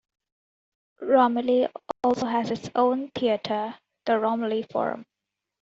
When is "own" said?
2.73-3.09